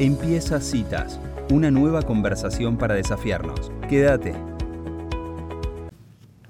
Empieza 0.00 0.60
Citas, 0.60 1.18
una 1.50 1.72
nueva 1.72 2.02
conversación 2.02 2.76
para 2.76 2.94
desafiarnos. 2.94 3.72
Quédate. 3.88 4.32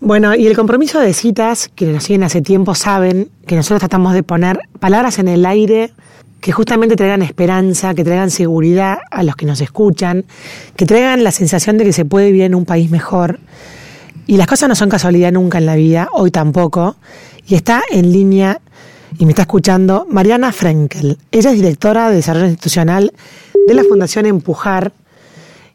Bueno, 0.01 0.35
y 0.35 0.47
el 0.47 0.55
compromiso 0.55 1.01
de 1.01 1.15
citas, 1.15 1.71
quienes 1.75 1.95
nos 1.95 2.05
siguen 2.05 2.25
hace 2.25 2.43
tiempo 2.43 2.75
saben 2.75 3.31
que 3.47 3.57
nosotros 3.57 3.81
tratamos 3.81 4.13
de 4.13 4.23
poner 4.23 4.61
palabras 4.81 5.19
en 5.19 5.29
el 5.29 5.47
aire 5.47 5.93
que 6.43 6.53
justamente 6.53 6.95
traigan 6.95 7.23
esperanza, 7.23 7.95
que 7.95 8.05
traigan 8.05 8.31
seguridad 8.31 8.99
a 9.11 9.23
los 9.23 9.35
que 9.35 9.47
nos 9.47 9.63
escuchan, 9.63 10.27
que 10.77 10.85
traigan 10.85 11.25
la 11.25 11.33
sensación 11.33 11.79
de 11.79 11.85
que 11.85 11.95
se 11.95 12.05
puede 12.05 12.27
vivir 12.27 12.43
en 12.43 12.55
un 12.55 12.67
país 12.67 12.91
mejor. 12.91 13.41
Y 14.27 14.37
las 14.37 14.47
cosas 14.47 14.69
no 14.69 14.75
son 14.75 14.91
casualidad 14.91 15.33
nunca 15.33 15.57
en 15.57 15.65
la 15.65 15.75
vida, 15.75 16.11
hoy 16.13 16.31
tampoco. 16.31 16.97
Y 17.47 17.55
está 17.55 17.81
en 17.91 18.13
línea 18.13 18.61
y 19.17 19.25
me 19.25 19.33
está 19.33 19.43
escuchando 19.43 20.07
Mariana 20.11 20.53
Frenkel. 20.53 21.19
Ella 21.31 21.51
es 21.51 21.57
directora 21.57 22.11
de 22.11 22.17
Desarrollo 22.17 22.47
Institucional 22.47 23.13
de 23.67 23.75
la 23.75 23.85
Fundación 23.85 24.27
Empujar. 24.27 24.93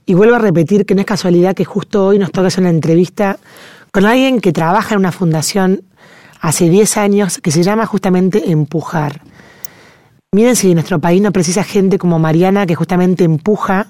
Y 0.05 0.13
vuelvo 0.13 0.35
a 0.35 0.39
repetir 0.39 0.85
que 0.85 0.95
no 0.95 1.02
es 1.02 1.08
casualidad 1.08 1.55
que 1.55 1.66
justo 1.66 2.08
hoy 2.08 2.20
nos 2.20 2.31
toque 2.31 2.48
hacer 2.48 2.61
una 2.61 2.70
entrevista 2.70 3.39
con 3.91 4.05
alguien 4.05 4.41
que 4.41 4.52
trabaja 4.52 4.95
en 4.95 4.99
una 4.99 5.11
fundación 5.11 5.84
hace 6.41 6.70
10 6.70 6.98
años 6.98 7.38
que 7.38 7.52
se 7.52 7.63
llama 7.63 7.85
justamente 7.85 8.52
Empujar. 8.52 9.22
Miren 10.34 10.55
si 10.55 10.73
nuestro 10.73 11.00
país 11.00 11.22
no 11.22 11.31
precisa 11.31 11.63
gente 11.63 11.97
como 11.97 12.20
Mariana 12.20 12.66
que 12.66 12.75
justamente 12.75 13.23
empuja 13.23 13.88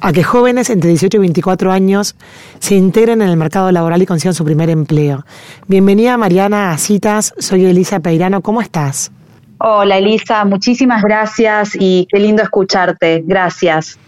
a 0.00 0.12
que 0.12 0.24
jóvenes 0.24 0.70
entre 0.70 0.90
18 0.90 1.16
y 1.16 1.20
24 1.20 1.72
años 1.72 2.16
se 2.58 2.74
integren 2.74 3.22
en 3.22 3.28
el 3.28 3.36
mercado 3.36 3.70
laboral 3.70 4.02
y 4.02 4.06
consigan 4.06 4.34
su 4.34 4.44
primer 4.44 4.70
empleo. 4.70 5.24
Bienvenida 5.66 6.16
Mariana 6.16 6.72
a 6.72 6.78
Citas, 6.78 7.34
soy 7.38 7.66
Elisa 7.66 8.00
Peirano, 8.00 8.40
¿cómo 8.40 8.62
estás? 8.62 9.12
Hola 9.58 9.98
Elisa, 9.98 10.44
muchísimas 10.44 11.02
gracias 11.02 11.76
y 11.78 12.06
qué 12.10 12.18
lindo 12.18 12.42
escucharte, 12.42 13.22
gracias. 13.26 13.98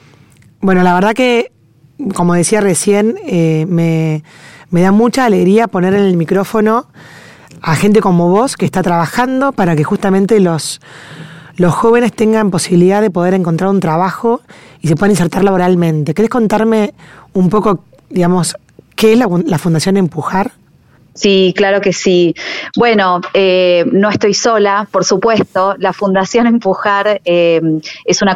Bueno, 0.60 0.82
la 0.82 0.94
verdad 0.94 1.12
que, 1.12 1.52
como 2.14 2.34
decía 2.34 2.60
recién, 2.60 3.16
eh, 3.26 3.66
me, 3.68 4.22
me 4.70 4.80
da 4.80 4.92
mucha 4.92 5.26
alegría 5.26 5.68
poner 5.68 5.92
en 5.94 6.04
el 6.04 6.16
micrófono 6.16 6.86
a 7.60 7.76
gente 7.76 8.00
como 8.00 8.30
vos 8.30 8.56
que 8.56 8.64
está 8.64 8.82
trabajando 8.82 9.52
para 9.52 9.76
que 9.76 9.84
justamente 9.84 10.40
los, 10.40 10.80
los 11.56 11.74
jóvenes 11.74 12.12
tengan 12.12 12.50
posibilidad 12.50 13.02
de 13.02 13.10
poder 13.10 13.34
encontrar 13.34 13.70
un 13.70 13.80
trabajo 13.80 14.40
y 14.82 14.88
se 14.88 14.96
puedan 14.96 15.12
insertar 15.12 15.44
laboralmente. 15.44 16.12
¿Querés 16.12 16.30
contarme 16.30 16.92
un 17.32 17.48
poco, 17.48 17.84
digamos, 18.10 18.56
qué 18.96 19.12
es 19.12 19.18
la, 19.18 19.58
Fundación 19.58 19.96
Empujar? 19.96 20.50
Sí, 21.14 21.54
claro 21.56 21.80
que 21.80 21.92
sí. 21.92 22.34
Bueno, 22.76 23.20
eh, 23.32 23.84
no 23.92 24.10
estoy 24.10 24.34
sola, 24.34 24.88
por 24.90 25.04
supuesto. 25.04 25.76
La 25.78 25.92
Fundación 25.92 26.48
Empujar 26.48 27.20
eh, 27.24 27.60
es 28.04 28.22
una 28.22 28.34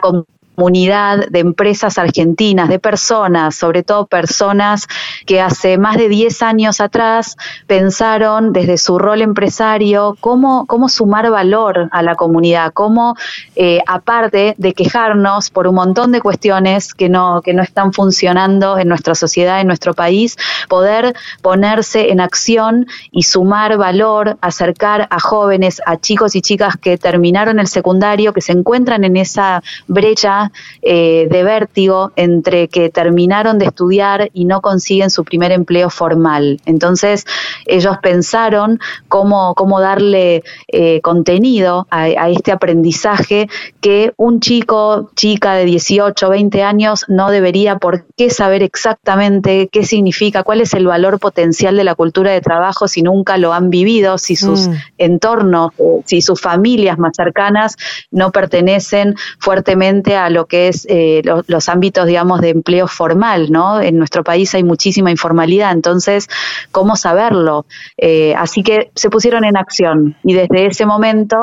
comunidad 0.56 1.28
de 1.28 1.40
empresas 1.40 1.98
argentinas, 1.98 2.70
de 2.70 2.78
personas, 2.78 3.54
sobre 3.54 3.82
todo 3.82 4.06
personas 4.06 4.88
que 5.26 5.40
hace 5.40 5.76
más 5.76 5.98
de 5.98 6.08
10 6.08 6.42
años 6.42 6.80
atrás 6.80 7.36
pensaron 7.66 8.54
desde 8.54 8.78
su 8.78 8.98
rol 8.98 9.20
empresario 9.20 10.16
cómo, 10.18 10.66
cómo 10.66 10.88
sumar 10.88 11.30
valor 11.30 11.88
a 11.92 12.02
la 12.02 12.14
comunidad, 12.14 12.72
cómo, 12.72 13.16
eh, 13.54 13.80
aparte 13.86 14.54
de 14.56 14.72
quejarnos 14.72 15.50
por 15.50 15.66
un 15.66 15.74
montón 15.74 16.10
de 16.10 16.22
cuestiones 16.22 16.94
que 16.94 17.10
no, 17.10 17.42
que 17.42 17.52
no 17.52 17.62
están 17.62 17.92
funcionando 17.92 18.78
en 18.78 18.88
nuestra 18.88 19.14
sociedad, 19.14 19.60
en 19.60 19.66
nuestro 19.66 19.92
país, 19.92 20.36
poder 20.68 21.14
ponerse 21.42 22.10
en 22.10 22.20
acción 22.20 22.86
y 23.10 23.24
sumar 23.24 23.76
valor, 23.76 24.38
acercar 24.40 25.06
a 25.10 25.20
jóvenes, 25.20 25.82
a 25.84 25.98
chicos 25.98 26.34
y 26.34 26.40
chicas 26.40 26.76
que 26.78 26.96
terminaron 26.96 27.58
el 27.58 27.66
secundario, 27.66 28.32
que 28.32 28.40
se 28.40 28.52
encuentran 28.52 29.04
en 29.04 29.18
esa 29.18 29.62
brecha 29.86 30.45
eh, 30.82 31.28
de 31.30 31.42
vértigo 31.42 32.12
entre 32.16 32.68
que 32.68 32.90
terminaron 32.90 33.58
de 33.58 33.66
estudiar 33.66 34.30
y 34.32 34.44
no 34.44 34.60
consiguen 34.60 35.10
su 35.10 35.24
primer 35.24 35.52
empleo 35.52 35.90
formal. 35.90 36.60
Entonces, 36.66 37.24
ellos 37.66 37.96
pensaron 38.02 38.78
cómo, 39.08 39.54
cómo 39.54 39.80
darle 39.80 40.42
eh, 40.68 41.00
contenido 41.00 41.86
a, 41.90 42.06
este 42.28 42.52
aprendizaje 42.52 43.48
que 43.80 44.12
un 44.16 44.40
chico, 44.40 45.10
chica 45.14 45.54
de 45.54 45.64
18, 45.64 46.28
20 46.28 46.62
años 46.62 47.04
no 47.08 47.30
debería 47.30 47.78
por 47.78 48.06
qué 48.16 48.30
saber 48.30 48.62
exactamente 48.62 49.68
qué 49.70 49.84
significa, 49.84 50.42
cuál 50.42 50.60
es 50.60 50.74
el 50.74 50.86
valor 50.86 51.18
potencial 51.18 51.76
de 51.76 51.84
la 51.84 51.94
cultura 51.94 52.32
de 52.32 52.40
trabajo 52.40 52.88
si 52.88 53.02
nunca 53.02 53.36
lo 53.38 53.52
han 53.52 53.70
vivido, 53.70 54.18
si 54.18 54.36
sus 54.36 54.68
mm. 54.68 54.74
entornos, 54.98 55.72
si 56.04 56.20
sus 56.20 56.40
familias 56.40 56.98
más 56.98 57.16
cercanas 57.16 57.76
no 58.10 58.32
pertenecen 58.32 59.14
fuertemente 59.38 60.16
a 60.16 60.30
lo 60.36 60.44
que 60.44 60.68
es 60.68 60.86
eh, 60.90 61.22
los 61.46 61.68
ámbitos, 61.70 62.06
digamos, 62.06 62.42
de 62.42 62.50
empleo 62.50 62.86
formal, 62.86 63.50
¿no? 63.50 63.80
En 63.80 63.96
nuestro 63.96 64.22
país 64.22 64.54
hay 64.54 64.62
muchísima 64.62 65.10
informalidad, 65.10 65.72
entonces, 65.72 66.28
¿cómo 66.70 66.94
saberlo? 66.94 67.64
Eh, 67.96 68.34
así 68.36 68.62
que 68.62 68.90
se 68.94 69.08
pusieron 69.08 69.44
en 69.46 69.56
acción 69.56 70.14
y 70.22 70.34
desde 70.34 70.66
ese 70.66 70.84
momento 70.84 71.36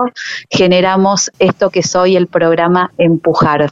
generamos 0.47 1.31
esto 1.39 1.71
que 1.71 1.81
soy 1.81 2.15
el 2.15 2.27
programa 2.27 2.91
Empujar. 2.99 3.71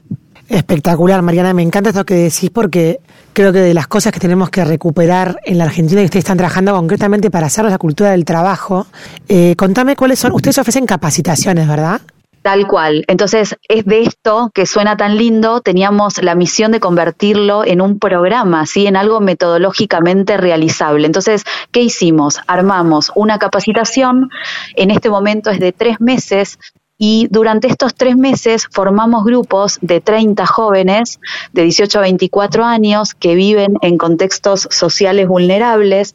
Espectacular, 0.49 1.21
Mariana, 1.21 1.53
me 1.53 1.61
encanta 1.61 1.91
esto 1.91 2.03
que 2.03 2.15
decís 2.15 2.49
porque 2.49 2.99
creo 3.33 3.53
que 3.53 3.59
de 3.59 3.73
las 3.75 3.87
cosas 3.87 4.11
que 4.11 4.19
tenemos 4.19 4.49
que 4.49 4.65
recuperar 4.65 5.39
en 5.45 5.59
la 5.59 5.65
Argentina 5.65 6.01
y 6.01 6.05
ustedes 6.05 6.25
están 6.25 6.37
trabajando 6.37 6.73
concretamente 6.73 7.29
para 7.29 7.45
hacer 7.45 7.63
la 7.65 7.77
cultura 7.77 8.09
del 8.09 8.25
trabajo, 8.25 8.87
eh, 9.29 9.55
contame 9.55 9.95
cuáles 9.95 10.17
son, 10.17 10.33
ustedes 10.33 10.57
ofrecen 10.57 10.87
capacitaciones, 10.87 11.67
¿verdad? 11.67 12.01
Tal 12.41 12.65
cual. 12.65 13.05
Entonces, 13.07 13.55
es 13.69 13.85
de 13.85 14.01
esto 14.01 14.49
que 14.53 14.65
suena 14.65 14.97
tan 14.97 15.15
lindo, 15.15 15.61
teníamos 15.61 16.21
la 16.23 16.33
misión 16.33 16.71
de 16.71 16.79
convertirlo 16.79 17.63
en 17.63 17.81
un 17.81 17.99
programa, 17.99 18.65
¿sí? 18.65 18.87
en 18.87 18.95
algo 18.95 19.19
metodológicamente 19.19 20.37
realizable. 20.37 21.05
Entonces, 21.05 21.43
¿qué 21.71 21.81
hicimos? 21.81 22.39
Armamos 22.47 23.11
una 23.15 23.37
capacitación, 23.37 24.29
en 24.75 24.89
este 24.89 25.11
momento 25.11 25.51
es 25.51 25.59
de 25.59 25.71
tres 25.71 26.01
meses, 26.01 26.57
y 27.03 27.27
durante 27.31 27.67
estos 27.67 27.95
tres 27.95 28.15
meses 28.15 28.67
formamos 28.69 29.25
grupos 29.25 29.79
de 29.81 30.01
30 30.01 30.45
jóvenes 30.45 31.19
de 31.51 31.63
18 31.63 31.97
a 31.97 32.01
24 32.03 32.63
años 32.63 33.15
que 33.15 33.33
viven 33.33 33.73
en 33.81 33.97
contextos 33.97 34.67
sociales 34.69 35.27
vulnerables 35.27 36.13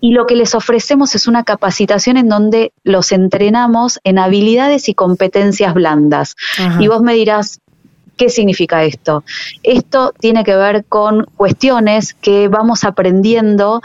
y 0.00 0.10
lo 0.10 0.26
que 0.26 0.34
les 0.34 0.56
ofrecemos 0.56 1.14
es 1.14 1.28
una 1.28 1.44
capacitación 1.44 2.16
en 2.16 2.28
donde 2.28 2.72
los 2.82 3.12
entrenamos 3.12 4.00
en 4.02 4.18
habilidades 4.18 4.88
y 4.88 4.94
competencias 4.94 5.72
blandas. 5.72 6.34
Y 6.80 6.88
vos 6.88 7.00
me 7.00 7.14
dirás, 7.14 7.60
¿Qué 8.16 8.28
significa 8.28 8.84
esto? 8.84 9.24
Esto 9.64 10.12
tiene 10.20 10.44
que 10.44 10.54
ver 10.54 10.84
con 10.84 11.24
cuestiones 11.36 12.14
que 12.14 12.46
vamos 12.46 12.84
aprendiendo 12.84 13.82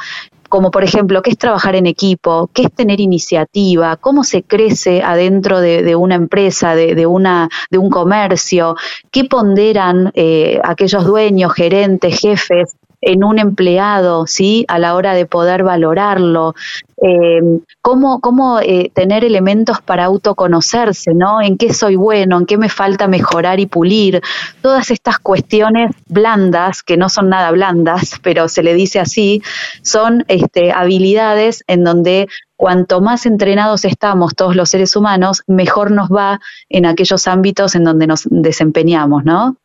como 0.50 0.72
por 0.72 0.84
ejemplo, 0.84 1.22
qué 1.22 1.32
es 1.32 1.38
trabajar 1.38 1.76
en 1.76 1.86
equipo, 1.86 2.50
qué 2.54 2.64
es 2.64 2.74
tener 2.74 3.00
iniciativa, 3.00 3.96
cómo 3.98 4.24
se 4.24 4.44
crece 4.44 5.02
adentro 5.02 5.62
de, 5.62 5.96
una 5.96 6.16
empresa, 6.16 6.76
de, 6.76 7.06
una, 7.06 7.50
de 7.70 7.78
un 7.78 7.90
comercio, 7.90 8.76
qué 9.12 9.26
ponderan 9.26 10.12
eh, 10.16 10.60
aquellos 10.64 11.06
dueños, 11.06 11.54
gerentes, 11.54 12.20
jefes 12.20 12.76
en 13.02 13.24
un 13.24 13.40
empleado, 13.40 14.28
¿sí? 14.28 14.66
A 14.68 14.80
la 14.80 14.96
hora 14.96 15.14
de 15.14 15.26
poder 15.26 15.64
valorarlo, 15.64 16.54
eh, 17.02 17.42
cómo, 17.82 18.20
cómo 18.20 18.60
eh, 18.60 18.92
tener 18.94 19.24
elementos 19.24 19.82
para 19.82 20.06
autoconocerse, 20.06 21.14
¿no? 21.14 21.42
En 21.42 21.58
qué 21.58 21.74
soy 21.74 21.96
bueno, 21.96 22.38
en 22.38 22.46
qué 22.46 22.58
me 22.58 22.70
falta 22.70 23.08
mejorar 23.08 23.60
y 23.60 23.68
pulir. 23.68 24.22
Todas 24.62 24.92
estas 24.92 25.20
cuestiones 25.20 25.92
blandas, 26.08 26.84
que 26.84 26.98
no 26.98 27.08
son 27.08 27.30
nada 27.30 27.52
blandas, 27.52 28.20
pero 28.24 28.50
se 28.50 28.64
le 28.64 28.74
dice 28.74 29.00
así, 29.00 29.42
son 29.82 30.26
este, 30.28 30.72
habilidades 30.72 31.64
en 31.68 31.84
donde 31.84 32.28
cuanto 32.58 33.00
más 33.00 33.26
entrenados 33.26 33.86
estamos 33.86 34.36
todos 34.36 34.58
los 34.58 34.70
seres 34.70 34.98
humanos, 34.98 35.44
mejor 35.48 35.92
nos 35.92 36.10
va 36.10 36.42
en 36.68 36.86
aquellos 36.86 37.26
ámbitos 37.28 37.76
en 37.76 37.86
donde 37.86 38.08
nos 38.08 38.28
desempeñamos, 38.30 39.24
¿no? 39.24 39.56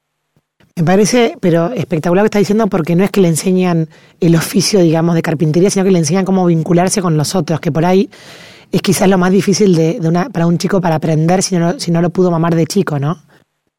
Me 0.77 0.83
parece, 0.83 1.37
pero 1.41 1.71
espectacular 1.71 2.25
lo 2.25 2.25
que 2.25 2.27
está 2.37 2.41
diciendo 2.41 2.67
porque 2.67 2.97
no 2.97 3.05
es 3.05 3.13
que 3.13 3.21
le 3.21 3.29
enseñan 3.29 3.89
el 4.19 4.35
oficio, 4.35 4.81
digamos, 4.81 5.15
de 5.15 5.23
carpintería, 5.23 5.71
sino 5.71 5.85
que 5.85 5.93
le 5.93 6.01
enseñan 6.01 6.25
cómo 6.25 6.45
vincularse 6.47 7.01
con 7.01 7.17
los 7.17 7.37
otros, 7.37 7.61
que 7.61 7.71
por 7.71 7.85
ahí 7.85 8.11
es 8.73 8.83
quizás 8.83 9.09
lo 9.09 9.17
más 9.17 9.31
difícil 9.31 9.77
de, 9.77 10.01
de 10.01 10.09
una, 10.09 10.31
para 10.31 10.49
un 10.49 10.59
chico 10.59 10.81
para 10.81 10.97
aprender 10.97 11.45
si 11.45 11.57
no, 11.59 11.79
si 11.79 11.93
no 11.93 12.03
lo 12.03 12.11
pudo 12.11 12.33
mamar 12.33 12.57
de 12.57 12.67
chico, 12.67 12.99
¿no? 12.99 13.23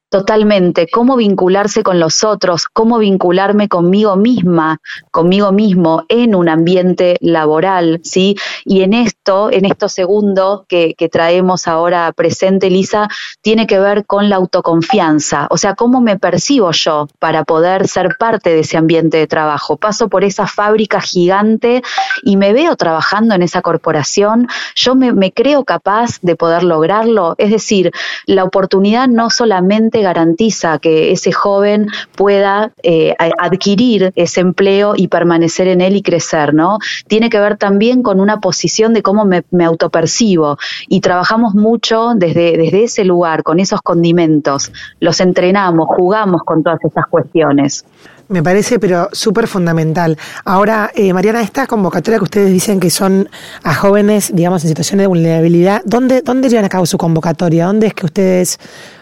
Totalmente, 0.10 0.88
cómo 0.88 1.18
vincularse 1.18 1.82
con 1.82 2.00
los 2.00 2.24
otros, 2.24 2.68
cómo 2.72 3.00
vincularme 3.00 3.68
conmigo 3.68 4.16
misma, 4.16 4.78
conmigo 5.10 5.52
mismo 5.52 6.04
en 6.10 6.36
un 6.36 6.48
ambiente 6.48 7.18
laboral, 7.22 8.02
¿sí? 8.04 8.36
Y 8.66 8.84
en 8.84 8.94
esto, 8.94 9.52
en 9.52 9.66
esto 9.66 9.90
segundo 9.90 10.66
que, 10.70 10.96
traemos 11.12 11.68
ahora 11.68 12.12
presente, 12.14 12.70
Lisa, 12.70 13.08
tiene 13.42 13.68
que 13.68 13.80
ver 13.80 14.06
con 14.06 14.30
la 14.30 14.38
autoconfianza, 14.38 15.48
o 15.50 15.58
sea, 15.58 15.76
cómo 15.76 16.02
me 16.02 16.18
percibo 16.18 16.72
yo 16.72 17.08
para 17.20 17.44
poder 17.44 17.88
ser 17.88 18.16
parte 18.20 18.52
de 18.52 18.60
ese 18.60 18.78
ambiente 18.78 19.18
de 19.18 19.28
trabajo. 19.28 19.78
Paso 19.78 20.08
por 20.08 20.24
esa 20.24 20.48
fábrica 20.48 21.02
gigante 21.02 21.82
y 22.24 22.38
me 22.38 22.54
veo 22.54 22.76
trabajando 22.76 23.36
en 23.36 23.42
esa 23.42 23.62
corporación, 23.62 24.48
yo 24.76 24.96
me 24.96 25.32
creo 25.32 25.64
capaz 25.64 26.20
de 26.22 26.36
poder 26.36 26.64
lograrlo, 26.64 27.36
es 27.38 27.52
decir, 27.52 27.92
la 28.26 28.44
oportunidad 28.44 29.08
no 29.08 29.30
solamente 29.30 29.95
garantiza 30.02 30.80
que 30.80 31.12
ese 31.12 31.32
joven 31.32 31.88
pueda 32.16 32.72
eh, 32.84 33.16
adquirir 33.40 34.12
ese 34.16 34.42
empleo 34.42 34.94
y 34.96 35.08
permanecer 35.08 35.68
en 35.68 35.82
él 35.82 35.96
y 35.96 36.02
crecer, 36.02 36.54
¿no? 36.54 36.80
Tiene 37.08 37.30
que 37.30 37.40
ver 37.40 37.58
también 37.58 38.04
con 38.04 38.20
una 38.20 38.40
posición 38.40 38.94
de 38.94 39.02
cómo 39.02 39.26
me, 39.26 39.44
autopercibo 39.66 40.58
y 40.88 41.02
trabajamos 41.02 41.56
mucho 41.56 42.14
desde, 42.16 42.58
desde 42.58 42.84
ese 42.84 43.04
lugar, 43.04 43.44
con 43.44 43.60
esos 43.60 43.82
condimentos, 43.82 44.72
los 45.00 45.20
entrenamos, 45.20 45.88
jugamos 45.88 46.44
con 46.44 46.64
todas 46.64 46.80
estas 46.84 47.08
cuestiones. 47.08 47.86
Me 48.28 48.42
parece, 48.42 48.80
pero 48.80 49.10
súper 49.12 49.48
fundamental. 49.48 50.18
Ahora, 50.46 50.90
eh, 50.96 51.14
Mariana, 51.14 51.42
esta 51.42 51.68
convocatoria 51.68 52.18
que 52.18 52.24
ustedes 52.24 52.52
dicen 52.52 52.80
que 52.80 52.90
son 52.90 53.30
a 53.64 53.76
jóvenes, 53.76 54.32
digamos, 54.34 54.64
en 54.64 54.70
situaciones 54.70 55.04
de 55.04 55.08
vulnerabilidad, 55.08 55.84
¿dónde, 55.86 56.22
dónde 56.22 56.50
llevan 56.50 56.66
a 56.66 56.70
cabo 56.70 56.88
su 56.88 56.98
convocatoria? 56.98 57.68
¿Dónde 57.68 57.88
es 57.88 57.94
que 57.94 58.06
ustedes 58.06 58.60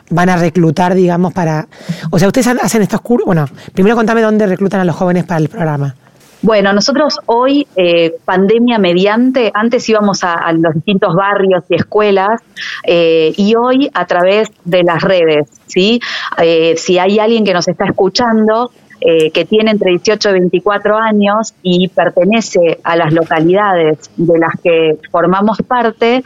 van 0.09 0.29
a 0.29 0.37
reclutar, 0.37 0.95
digamos, 0.95 1.33
para... 1.33 1.67
O 2.11 2.19
sea, 2.19 2.27
ustedes 2.27 2.47
hacen 2.47 2.81
estos 2.81 3.01
cursos... 3.01 3.25
Bueno, 3.25 3.45
primero 3.73 3.95
contame 3.95 4.21
dónde 4.21 4.45
reclutan 4.45 4.81
a 4.81 4.85
los 4.85 4.95
jóvenes 4.95 5.23
para 5.25 5.39
el 5.39 5.49
programa. 5.49 5.95
Bueno, 6.43 6.73
nosotros 6.73 7.19
hoy, 7.27 7.65
eh, 7.77 8.15
pandemia 8.25 8.77
mediante, 8.77 9.49
antes 9.53 9.87
íbamos 9.87 10.25
a, 10.25 10.51
los 10.51 10.73
distintos 10.73 11.15
barrios 11.15 11.63
y 11.69 11.75
escuelas 11.75 12.41
eh, 12.85 13.31
y 13.37 13.55
hoy 13.55 13.89
a 13.93 14.05
través 14.05 14.51
de 14.65 14.83
las 14.83 15.01
redes, 15.01 15.47
¿sí? 15.67 16.01
Eh, 16.37 16.73
si 16.75 16.99
hay 16.99 17.19
alguien 17.19 17.45
que 17.45 17.53
nos 17.53 17.69
está 17.69 17.85
escuchando, 17.85 18.71
que 19.05 19.43
tiene 19.43 19.71
entre 19.71 19.89
18 19.89 20.29
y 20.29 20.31
24 20.31 20.97
años 20.97 21.53
y 21.61 21.89
pertenece 21.89 22.79
a 22.85 22.95
las 22.95 23.11
localidades 23.11 24.09
de 24.15 24.39
las 24.39 24.53
que 24.63 24.97
formamos 25.11 25.57
parte, 25.67 26.23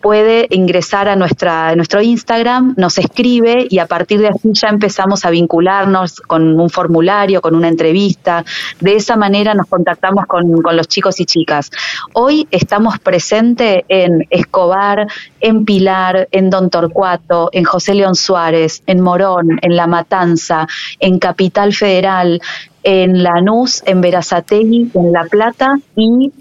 puede 0.00 0.46
ingresar 0.50 1.08
a 1.08 1.16
nuestra, 1.16 1.74
nuestro 1.76 2.00
Instagram, 2.00 2.74
nos 2.76 2.98
escribe 2.98 3.66
y 3.68 3.78
a 3.78 3.86
partir 3.86 4.20
de 4.20 4.28
así 4.28 4.50
ya 4.52 4.68
empezamos 4.68 5.24
a 5.24 5.30
vincularnos 5.30 6.16
con 6.20 6.58
un 6.58 6.70
formulario, 6.70 7.40
con 7.40 7.54
una 7.54 7.68
entrevista. 7.68 8.44
De 8.80 8.96
esa 8.96 9.16
manera 9.16 9.54
nos 9.54 9.66
contactamos 9.66 10.26
con, 10.26 10.62
con 10.62 10.76
los 10.76 10.88
chicos 10.88 11.20
y 11.20 11.26
chicas. 11.26 11.70
Hoy 12.14 12.48
estamos 12.50 12.98
presentes 12.98 13.84
en 13.88 14.26
Escobar, 14.30 15.06
en 15.40 15.64
Pilar, 15.64 16.28
en 16.32 16.50
Don 16.50 16.70
Torcuato, 16.70 17.50
en 17.52 17.64
José 17.64 17.94
León 17.94 18.14
Suárez, 18.14 18.82
en 18.86 19.00
Morón, 19.00 19.58
en 19.60 19.76
La 19.76 19.86
Matanza, 19.86 20.66
en 20.98 21.18
Capital 21.18 21.74
Federal, 21.74 22.40
en 22.82 23.22
Lanús, 23.22 23.82
en 23.84 24.00
Verazategui, 24.00 24.90
en 24.94 25.12
La 25.12 25.24
Plata 25.24 25.78
y 25.94 26.32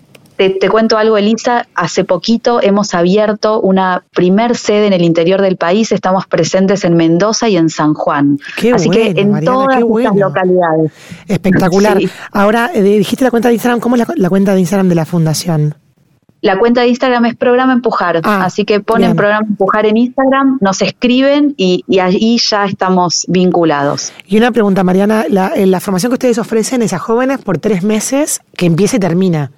te, 0.47 0.69
cuento 0.69 0.97
algo, 0.97 1.17
Elisa. 1.17 1.67
Hace 1.75 2.05
poquito 2.05 2.61
hemos 2.61 2.93
abierto 2.93 3.59
una 3.59 4.03
primer 4.13 4.55
sede 4.55 4.87
en 4.87 4.93
el 4.93 5.01
interior 5.01 5.41
del 5.41 5.57
país. 5.57 5.91
Estamos 5.91 6.27
presentes 6.27 6.85
en 6.85 6.95
Mendoza 6.95 7.49
y 7.49 7.57
en 7.57 7.69
San 7.69 7.93
Juan. 7.93 8.39
Así 8.73 8.89
que 8.89 9.09
en 9.17 9.43
todas 9.43 9.77
estas 9.77 10.15
localidades. 10.15 10.91
Espectacular. 11.27 11.99
Ahora, 12.31 12.71
eh, 12.73 12.81
dijiste 12.81 13.25
la 13.25 13.31
cuenta 13.31 13.49
de 13.49 13.55
Instagram. 13.55 13.81
¿Cómo 13.81 13.97
es 13.97 14.07
la, 14.15 14.29
cuenta 14.29 14.53
de 14.53 14.61
Instagram 14.61 14.87
de 14.87 14.95
la 14.95 15.05
Fundación? 15.05 15.75
La 16.41 16.57
cuenta 16.57 16.81
de 16.81 16.87
Instagram 16.87 17.25
es 17.25 17.35
Programa 17.35 17.73
Empujar, 17.73 18.21
ah, 18.23 18.45
así 18.45 18.63
que 18.63 18.79
ponen 18.79 19.13
Programa 19.17 19.45
Empujar 19.45 19.85
en 19.85 19.97
Instagram, 19.97 20.57
nos 20.61 20.81
escriben 20.81 21.53
y, 21.57 21.83
y, 21.85 21.99
ahí 21.99 22.37
ya 22.37 22.63
estamos 22.63 23.25
vinculados. 23.27 24.13
Y 24.25 24.37
una 24.37 24.53
pregunta, 24.53 24.85
Mariana, 24.85 25.25
la, 25.27 25.49
eh, 25.49 25.65
la 25.65 25.81
formación 25.81 26.11
que 26.11 26.13
ustedes 26.13 26.37
ofrecen 26.37 26.81
es 26.81 26.93
a 26.93 26.99
jóvenes 26.99 27.39
por 27.39 27.57
tres 27.57 27.83
meses 27.83 28.39
que 28.55 28.67
empieza 28.67 28.95
y 28.95 28.99
termina. 28.99 29.51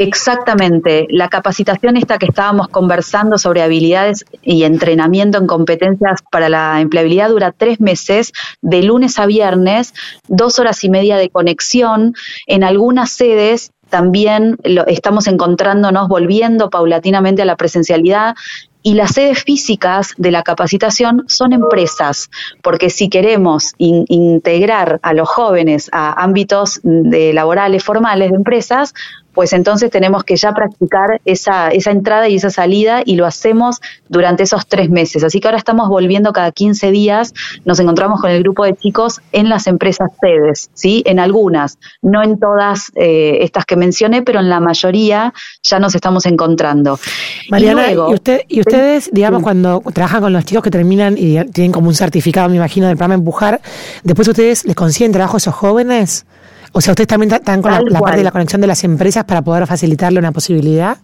Exactamente. 0.00 1.06
La 1.10 1.28
capacitación 1.28 1.98
esta 1.98 2.16
que 2.16 2.24
estábamos 2.24 2.68
conversando 2.68 3.36
sobre 3.36 3.60
habilidades 3.60 4.24
y 4.40 4.62
entrenamiento 4.62 5.36
en 5.36 5.46
competencias 5.46 6.22
para 6.32 6.48
la 6.48 6.80
empleabilidad 6.80 7.28
dura 7.28 7.52
tres 7.52 7.80
meses, 7.80 8.32
de 8.62 8.82
lunes 8.82 9.18
a 9.18 9.26
viernes, 9.26 9.92
dos 10.26 10.58
horas 10.58 10.82
y 10.84 10.88
media 10.88 11.18
de 11.18 11.28
conexión. 11.28 12.14
En 12.46 12.64
algunas 12.64 13.10
sedes 13.10 13.72
también 13.90 14.56
lo, 14.64 14.86
estamos 14.86 15.26
encontrándonos 15.26 16.08
volviendo 16.08 16.70
paulatinamente 16.70 17.42
a 17.42 17.44
la 17.44 17.56
presencialidad 17.56 18.36
y 18.82 18.94
las 18.94 19.12
sedes 19.12 19.44
físicas 19.44 20.14
de 20.16 20.30
la 20.30 20.42
capacitación 20.42 21.24
son 21.26 21.52
empresas, 21.52 22.30
porque 22.62 22.88
si 22.88 23.10
queremos 23.10 23.74
integrar 23.76 24.98
a 25.02 25.12
los 25.12 25.28
jóvenes 25.28 25.90
a 25.92 26.22
ámbitos 26.22 26.80
de 26.82 27.34
laborales 27.34 27.84
formales 27.84 28.30
de 28.30 28.36
empresas, 28.36 28.94
pues 29.34 29.52
entonces 29.52 29.90
tenemos 29.90 30.24
que 30.24 30.36
ya 30.36 30.52
practicar 30.52 31.20
esa, 31.24 31.68
esa 31.68 31.90
entrada 31.90 32.28
y 32.28 32.36
esa 32.36 32.50
salida 32.50 33.02
y 33.04 33.16
lo 33.16 33.26
hacemos 33.26 33.80
durante 34.08 34.42
esos 34.42 34.66
tres 34.66 34.90
meses. 34.90 35.24
Así 35.24 35.40
que 35.40 35.48
ahora 35.48 35.58
estamos 35.58 35.88
volviendo 35.88 36.32
cada 36.32 36.50
15 36.50 36.90
días, 36.90 37.32
nos 37.64 37.78
encontramos 37.80 38.20
con 38.20 38.30
el 38.30 38.42
grupo 38.42 38.64
de 38.64 38.74
chicos 38.74 39.20
en 39.32 39.48
las 39.48 39.66
empresas 39.66 40.10
sedes, 40.20 40.70
¿sí? 40.74 41.02
En 41.06 41.18
algunas, 41.20 41.78
no 42.02 42.22
en 42.22 42.38
todas 42.38 42.90
eh, 42.96 43.38
estas 43.42 43.64
que 43.64 43.76
mencioné, 43.76 44.22
pero 44.22 44.40
en 44.40 44.48
la 44.48 44.60
mayoría 44.60 45.32
ya 45.62 45.78
nos 45.78 45.94
estamos 45.94 46.26
encontrando. 46.26 46.98
Mariana, 47.50 47.92
y, 47.92 47.96
usted, 47.96 48.42
y 48.48 48.60
ustedes, 48.60 49.10
digamos, 49.12 49.42
cuando 49.42 49.82
trabajan 49.92 50.22
con 50.22 50.32
los 50.32 50.44
chicos 50.44 50.64
que 50.64 50.70
terminan 50.70 51.16
y 51.16 51.42
tienen 51.50 51.72
como 51.72 51.88
un 51.88 51.94
certificado, 51.94 52.48
me 52.48 52.56
imagino, 52.56 52.86
del 52.86 52.96
programa 52.96 53.14
Empujar, 53.14 53.60
después 54.02 54.28
ustedes 54.28 54.64
les 54.64 54.74
consiguen 54.74 55.12
trabajo 55.12 55.36
a 55.36 55.38
esos 55.38 55.54
jóvenes? 55.54 56.26
O 56.72 56.80
sea, 56.80 56.92
ustedes 56.92 57.08
también 57.08 57.32
están 57.32 57.62
con 57.62 57.72
la, 57.72 58.00
parte 58.00 58.18
de 58.18 58.24
la 58.24 58.30
conexión 58.30 58.60
de 58.60 58.66
las 58.66 58.84
empresas 58.84 59.24
para 59.24 59.42
poder 59.42 59.66
facilitarle 59.66 60.18
una 60.18 60.32
posibilidad. 60.32 60.98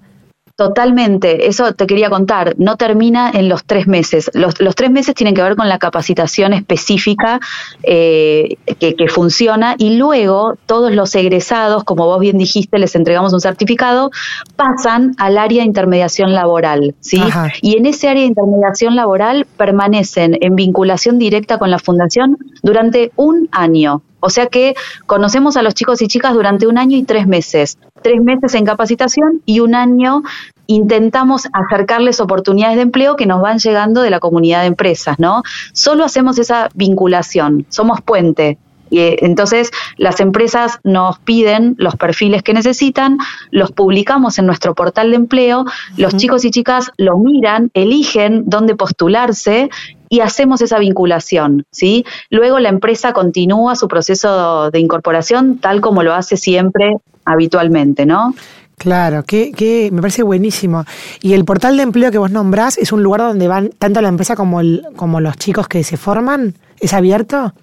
Totalmente, 0.57 1.49
eso 1.49 1.75
te 1.75 1.87
quería 1.87 2.09
contar, 2.09 2.55
no 2.57 2.79
termina 2.79 3.31
en 3.31 3.51
los 3.51 3.67
tres 3.67 3.87
meses. 3.87 4.31
Los, 4.33 4.55
tres 4.75 4.91
meses 4.91 5.15
tienen 5.15 5.35
que 5.35 5.43
ver 5.43 5.55
con 5.55 5.69
la 5.69 5.79
capacitación 5.79 6.55
específica 6.55 7.41
eh, 7.83 8.57
que, 8.81 8.95
funciona 9.09 9.75
y 9.77 9.99
luego 9.99 10.55
todos 10.65 10.95
los 10.95 11.15
egresados, 11.15 11.85
como 11.85 12.07
vos 12.07 12.21
bien 12.21 12.39
dijiste, 12.39 12.79
les 12.79 12.95
entregamos 12.95 13.35
un 13.35 13.41
certificado, 13.43 14.11
pasan 14.57 15.13
al 15.19 15.37
área 15.37 15.61
de 15.61 15.67
intermediación 15.67 16.33
laboral, 16.33 16.95
¿sí? 17.01 17.21
Y 17.61 17.77
en 17.77 17.85
ese 17.85 18.09
área 18.09 18.23
de 18.23 18.29
intermediación 18.29 18.97
laboral 18.97 19.47
permanecen 19.59 20.39
en 20.41 20.57
vinculación 20.57 21.19
directa 21.19 21.59
con 21.59 21.71
la 21.71 21.79
fundación 21.79 22.39
durante 22.63 23.13
un 23.17 23.51
año. 23.53 24.01
O 24.21 24.31
sea 24.31 24.47
que 24.47 24.75
conocemos 25.07 25.57
a 25.57 25.63
los 25.63 25.75
chicos 25.75 26.03
y 26.03 26.09
chicas 26.09 26.35
durante 26.35 26.67
un 26.67 26.79
año 26.79 26.97
y 26.97 27.05
tres 27.05 27.27
meses. 27.27 27.79
Tres 28.03 28.21
meses 28.21 28.55
en 28.55 28.65
capacitación 28.65 29.43
y 29.45 29.61
un 29.61 29.75
año 29.75 30.23
intentamos 30.67 31.49
acercarles 31.53 32.21
oportunidades 32.21 32.77
de 32.77 32.83
empleo 32.83 33.17
que 33.17 33.27
nos 33.27 33.41
van 33.41 33.59
llegando 33.59 34.03
de 34.03 34.11
la 34.11 34.21
comunidad 34.21 34.63
de 34.63 34.67
empresas, 34.67 35.19
¿no? 35.19 35.43
Solo 35.73 36.05
hacemos 36.05 36.39
esa 36.39 36.69
vinculación, 36.75 37.67
somos 37.69 38.01
puente. 38.01 38.59
Y, 38.91 38.99
eh, 38.99 39.17
entonces 39.23 39.71
las 39.97 40.21
empresas 40.21 40.79
nos 40.85 41.19
piden 41.21 41.75
los 41.79 41.97
perfiles 41.97 42.43
que 42.43 42.55
necesitan, 42.55 43.19
los 43.51 43.73
publicamos 43.73 44.39
en 44.39 44.47
nuestro 44.47 44.75
portal 44.75 45.11
de 45.11 45.17
empleo, 45.17 45.65
los 45.97 46.17
chicos 46.17 46.45
y 46.45 46.51
chicas 46.51 46.91
lo 46.97 47.19
miran, 47.19 47.71
eligen 47.75 48.45
dónde 48.47 48.77
postularse 48.77 49.71
y 50.09 50.21
hacemos 50.21 50.61
esa 50.61 50.79
vinculación, 50.79 51.65
¿sí? 51.71 52.05
Luego 52.31 52.61
la 52.61 52.69
empresa 52.69 53.13
continúa 53.13 53.75
su 53.75 53.89
proceso 53.89 54.71
de 54.71 54.79
incorporación 54.79 55.59
tal 55.59 55.81
como 55.81 56.03
lo 56.03 56.15
hace 56.15 56.37
siempre 56.37 56.97
habitualmente, 57.25 58.07
¿no? 58.07 58.35
Claro, 58.79 59.23
que, 59.25 59.53
que 59.53 59.91
me 59.91 60.03
parece 60.03 60.23
buenísimo. 60.23 60.85
Y 61.23 61.33
el 61.33 61.45
portal 61.45 61.77
de 61.77 61.83
empleo 61.83 62.11
que 62.11 62.19
vos 62.19 62.31
nombrás 62.31 62.77
es 62.77 62.93
un 62.93 63.03
lugar 63.03 63.23
donde 63.23 63.49
van 63.49 63.71
tanto 63.71 64.03
la 64.03 64.09
empresa 64.09 64.37
como, 64.37 64.61
el, 64.61 64.85
como 64.97 65.21
los 65.21 65.37
chicos 65.37 65.67
que 65.67 65.83
se 65.83 65.97
forman. 65.97 66.55
¿Es 66.79 66.93
abierto? 66.93 67.55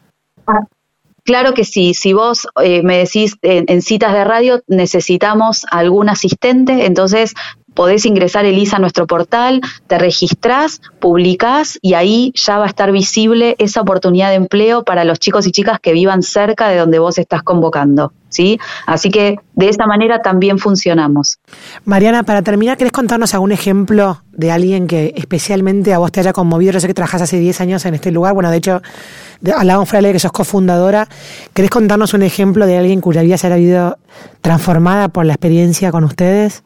Ah, 0.47 0.61
claro 1.23 1.53
que 1.53 1.63
sí. 1.63 1.93
Si 1.93 2.13
vos 2.13 2.47
eh, 2.61 2.83
me 2.83 2.97
decís 2.97 3.37
en, 3.41 3.81
citas 3.81 4.13
de 4.13 4.23
radio 4.23 4.63
necesitamos 4.67 5.65
algún 5.71 6.09
asistente, 6.09 6.85
entonces 6.85 7.33
podés 7.73 8.05
ingresar, 8.05 8.45
Elisa, 8.45 8.77
a 8.77 8.79
nuestro 8.79 9.07
portal, 9.07 9.61
te 9.87 9.97
registrás, 9.97 10.81
publicás 10.99 11.79
y 11.81 11.93
ahí 11.93 12.31
ya 12.35 12.57
va 12.57 12.65
a 12.65 12.67
estar 12.67 12.91
visible 12.91 13.55
esa 13.59 13.81
oportunidad 13.81 14.29
de 14.29 14.35
empleo 14.35 14.83
para 14.83 15.03
los 15.03 15.19
chicos 15.19 15.47
y 15.47 15.51
chicas 15.51 15.79
que 15.79 15.93
vivan 15.93 16.21
cerca 16.23 16.69
de 16.69 16.77
donde 16.77 16.99
vos 16.99 17.17
estás 17.17 17.43
convocando. 17.43 18.13
¿Sí? 18.29 18.59
Así 18.87 19.11
que 19.11 19.35
de 19.53 19.69
esa 19.69 19.85
manera 19.85 20.23
también 20.23 20.57
funcionamos. 20.57 21.37
Mariana, 21.85 22.23
para 22.23 22.41
terminar, 22.41 22.77
¿querés 22.77 22.91
contarnos 22.91 23.35
algún 23.35 23.51
ejemplo 23.51 24.23
de 24.31 24.49
alguien 24.49 24.87
que 24.87 25.13
especialmente 25.15 25.93
a 25.93 25.99
vos 25.99 26.11
te 26.11 26.19
haya 26.19 26.33
conmovido? 26.33 26.71
Yo 26.71 26.79
sé 26.79 26.87
que 26.87 26.95
trabajás 26.95 27.21
hace 27.21 27.37
10 27.37 27.61
años 27.61 27.85
en 27.85 27.93
este 27.93 28.09
lugar, 28.09 28.33
bueno, 28.33 28.49
de 28.49 28.57
hecho, 28.57 28.81
hablábamos 29.55 29.87
fuera 29.87 30.07
de 30.07 30.13
que 30.13 30.19
sos 30.19 30.31
cofundadora. 30.31 31.07
¿Querés 31.53 31.69
contarnos 31.69 32.15
un 32.15 32.23
ejemplo 32.23 32.65
de 32.65 32.75
alguien 32.75 33.01
cuya 33.01 33.21
vida 33.21 33.37
se 33.37 33.45
haya 33.45 33.57
visto 33.57 33.97
transformada 34.41 35.09
por 35.09 35.25
la 35.25 35.33
experiencia 35.33 35.91
con 35.91 36.03
ustedes? 36.03 36.63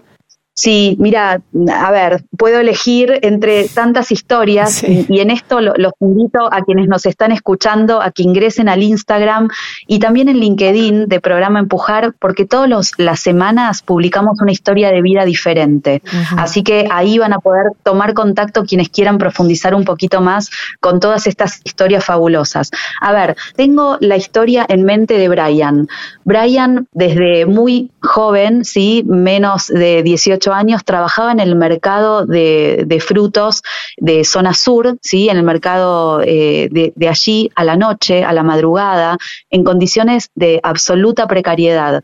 Sí, 0.57 0.97
mira, 0.99 1.39
a 1.71 1.91
ver, 1.91 2.23
puedo 2.35 2.59
elegir 2.59 3.19
entre 3.21 3.69
tantas 3.69 4.11
historias 4.11 4.83
y, 4.83 5.19
en 5.19 5.29
esto 5.29 5.61
los 5.61 5.93
invito 5.99 6.51
a 6.51 6.63
quienes 6.63 6.87
nos 6.87 7.05
están 7.05 7.31
escuchando 7.31 8.01
a 8.01 8.09
que 8.09 8.23
ingresen 8.23 8.67
al 8.67 8.81
Instagram 8.81 9.49
y 9.85 9.99
también 9.99 10.29
en 10.29 10.39
LinkedIn 10.39 11.09
de 11.09 11.21
programa 11.21 11.59
Empujar, 11.59 12.15
porque 12.17 12.45
todas 12.45 12.95
las 12.97 13.19
semanas 13.19 13.83
publicamos 13.83 14.41
una 14.41 14.51
historia 14.51 14.89
de 14.89 15.03
vida 15.03 15.25
diferente. 15.25 16.01
Así 16.37 16.63
que 16.63 16.87
ahí 16.89 17.19
van 17.19 17.33
a 17.33 17.39
poder 17.39 17.67
tomar 17.83 18.15
contacto 18.15 18.63
quienes 18.63 18.89
quieran 18.89 19.19
profundizar 19.19 19.75
un 19.75 19.85
poquito 19.85 20.21
más 20.21 20.49
con 20.79 20.99
todas 20.99 21.27
estas 21.27 21.61
historias 21.65 22.03
fabulosas. 22.03 22.71
A 22.99 23.13
ver, 23.13 23.35
tengo 23.55 23.97
la 23.99 24.17
historia 24.17 24.65
en 24.67 24.85
mente 24.85 25.19
de 25.19 25.29
Brian. 25.29 25.87
Brian, 26.25 26.87
desde 26.93 27.45
muy 27.45 27.91
joven, 28.01 28.65
sí, 28.65 29.03
menos 29.05 29.67
de 29.67 30.01
18 30.01 30.46
años 30.53 30.83
trabajaba 30.83 31.31
en 31.31 31.39
el 31.39 31.55
mercado 31.55 32.25
de, 32.25 33.03
frutos 33.05 33.63
de 33.97 34.23
zona 34.23 34.53
sur, 34.53 34.97
¿sí? 35.01 35.29
en 35.29 35.37
el 35.37 35.43
mercado 35.43 36.21
eh, 36.23 36.69
de, 36.71 37.07
allí 37.07 37.51
a 37.55 37.63
la 37.63 37.75
noche, 37.75 38.23
a 38.23 38.33
la 38.33 38.43
madrugada, 38.43 39.17
en 39.49 39.63
condiciones 39.63 40.29
de 40.35 40.59
absoluta 40.63 41.27
precariedad. 41.27 42.01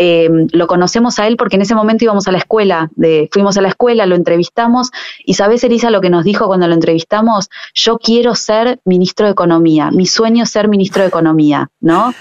Em, 0.00 0.46
lo 0.52 0.68
conocemos 0.68 1.18
a 1.18 1.26
él 1.26 1.36
porque 1.36 1.56
en 1.56 1.62
ese 1.62 1.74
momento 1.74 2.04
íbamos 2.04 2.28
a 2.28 2.32
la 2.32 2.38
escuela, 2.38 2.88
de, 2.94 3.28
fuimos 3.32 3.56
a 3.58 3.62
la 3.62 3.68
escuela, 3.68 4.06
lo 4.06 4.14
entrevistamos 4.14 4.90
y 5.24 5.34
sabes, 5.34 5.64
Elisa, 5.64 5.90
lo 5.90 6.00
que 6.00 6.08
nos 6.08 6.24
dijo 6.24 6.46
cuando 6.46 6.68
lo 6.68 6.74
entrevistamos, 6.74 7.50
yo 7.74 7.98
quiero 7.98 8.36
ser 8.36 8.78
ministro 8.84 9.26
de 9.26 9.32
Economía, 9.32 9.90
mi 9.90 10.06
sueño 10.06 10.44
es 10.44 10.50
ser 10.50 10.68
ministro 10.68 11.02
de 11.02 11.08
Economía, 11.08 11.68
¿no? 11.80 12.14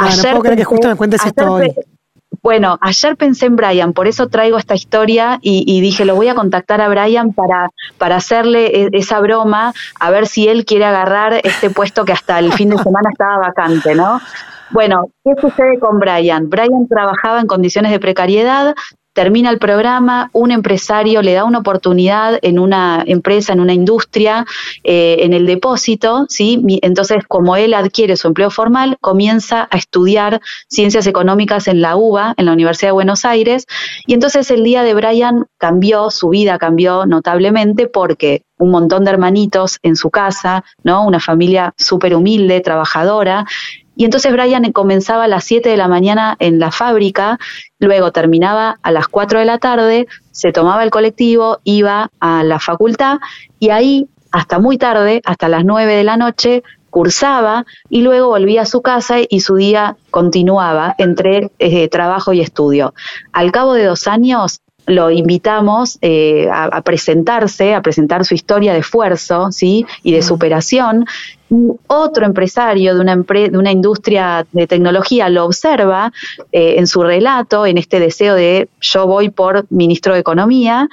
Ayer 0.00 0.34
no 0.34 0.42
que 0.42 0.64
justo 0.64 0.88
me 0.88 0.96
cuentes 0.96 1.24
esto 1.24 1.52
hoy. 1.52 1.72
Bueno, 2.42 2.76
ayer 2.80 3.16
pensé 3.16 3.46
en 3.46 3.54
Brian, 3.54 3.92
por 3.92 4.08
eso 4.08 4.26
traigo 4.26 4.58
esta 4.58 4.74
historia 4.74 5.38
y, 5.42 5.80
dije, 5.80 6.04
lo 6.04 6.16
voy 6.16 6.26
a 6.26 6.34
contactar 6.34 6.80
a 6.80 6.88
Brian 6.88 7.32
para, 7.32 7.70
para 7.98 8.16
hacerle 8.16 8.66
e, 8.66 8.88
esa 8.94 9.20
broma, 9.20 9.72
a 10.00 10.10
ver 10.10 10.26
si 10.26 10.48
él 10.48 10.64
quiere 10.64 10.84
agarrar 10.84 11.34
este 11.44 11.70
puesto 11.70 12.04
que 12.04 12.12
hasta 12.12 12.40
el 12.40 12.52
fin 12.52 12.70
de 12.70 12.78
semana 12.78 13.10
estaba 13.12 13.38
vacante, 13.38 13.94
¿no? 13.94 14.20
Bueno, 14.70 15.06
¿qué 15.22 15.40
sucede 15.40 15.78
con 15.78 16.00
Brian? 16.00 16.50
Brian 16.50 16.88
trabajaba 16.88 17.40
en 17.40 17.46
condiciones 17.46 17.92
de 17.92 18.00
precariedad, 18.00 18.74
termina 19.12 19.50
el 19.50 19.58
programa, 19.58 20.30
un 20.32 20.50
empresario 20.50 21.22
le 21.22 21.34
da 21.34 21.44
una 21.44 21.58
oportunidad 21.58 22.38
en 22.42 22.58
una 22.58 23.02
empresa, 23.06 23.52
en 23.52 23.60
una 23.60 23.74
industria, 23.74 24.46
eh, 24.84 25.16
en 25.20 25.32
el 25.32 25.46
depósito, 25.46 26.26
¿sí? 26.28 26.62
Entonces, 26.82 27.24
como 27.28 27.56
él 27.56 27.74
adquiere 27.74 28.16
su 28.16 28.28
empleo 28.28 28.50
formal, 28.50 28.96
comienza 29.00 29.68
a 29.70 29.76
estudiar 29.76 30.40
ciencias 30.68 31.06
económicas 31.06 31.68
en 31.68 31.82
la 31.82 31.96
UBA, 31.96 32.34
en 32.36 32.46
la 32.46 32.52
Universidad 32.52 32.88
de 32.88 32.92
Buenos 32.92 33.24
Aires, 33.24 33.66
y 34.06 34.14
entonces 34.14 34.50
el 34.50 34.64
día 34.64 34.82
de 34.82 34.94
Brian 34.94 35.46
cambió, 35.58 36.10
su 36.10 36.30
vida 36.30 36.58
cambió 36.58 37.06
notablemente 37.06 37.86
porque 37.86 38.42
un 38.58 38.70
montón 38.70 39.04
de 39.04 39.10
hermanitos 39.10 39.78
en 39.82 39.96
su 39.96 40.10
casa, 40.10 40.64
¿no? 40.84 41.04
Una 41.06 41.20
familia 41.20 41.74
súper 41.76 42.14
humilde, 42.14 42.60
trabajadora, 42.60 43.44
y 43.94 44.04
entonces 44.04 44.32
Brian 44.32 44.72
comenzaba 44.72 45.24
a 45.24 45.28
las 45.28 45.44
7 45.44 45.68
de 45.68 45.76
la 45.76 45.88
mañana 45.88 46.36
en 46.38 46.58
la 46.58 46.70
fábrica, 46.70 47.38
luego 47.82 48.12
terminaba 48.12 48.78
a 48.82 48.90
las 48.90 49.08
4 49.08 49.40
de 49.40 49.44
la 49.44 49.58
tarde, 49.58 50.06
se 50.30 50.52
tomaba 50.52 50.84
el 50.84 50.90
colectivo, 50.90 51.58
iba 51.64 52.10
a 52.20 52.44
la 52.44 52.58
facultad 52.58 53.18
y 53.58 53.70
ahí 53.70 54.08
hasta 54.30 54.58
muy 54.58 54.78
tarde, 54.78 55.20
hasta 55.24 55.48
las 55.48 55.64
9 55.64 55.94
de 55.94 56.04
la 56.04 56.16
noche, 56.16 56.62
cursaba 56.88 57.66
y 57.88 58.02
luego 58.02 58.28
volvía 58.28 58.62
a 58.62 58.66
su 58.66 58.82
casa 58.82 59.16
y 59.28 59.40
su 59.40 59.56
día 59.56 59.96
continuaba 60.10 60.94
entre 60.98 61.50
eh, 61.58 61.88
trabajo 61.88 62.32
y 62.32 62.40
estudio. 62.40 62.94
Al 63.32 63.50
cabo 63.50 63.74
de 63.74 63.86
dos 63.86 64.06
años 64.06 64.60
lo 64.86 65.10
invitamos 65.10 65.98
eh, 66.00 66.48
a, 66.52 66.82
presentarse, 66.82 67.74
a 67.74 67.82
presentar 67.82 68.24
su 68.24 68.34
historia 68.34 68.72
de 68.72 68.80
esfuerzo 68.80 69.52
¿sí? 69.52 69.86
y 70.02 70.12
de 70.12 70.22
superación. 70.22 71.06
Otro 71.86 72.24
empresario 72.24 72.94
de 72.94 73.00
una, 73.00 73.16
de 73.16 73.58
una 73.58 73.70
industria 73.70 74.46
de 74.52 74.66
tecnología 74.66 75.28
lo 75.28 75.44
observa 75.44 76.12
eh, 76.50 76.74
en 76.78 76.86
su 76.86 77.02
relato, 77.02 77.66
en 77.66 77.78
este 77.78 78.00
deseo 78.00 78.34
de 78.34 78.68
yo 78.80 79.06
voy 79.06 79.30
por 79.30 79.66
ministro 79.70 80.14
de 80.14 80.20
Economía, 80.20 80.88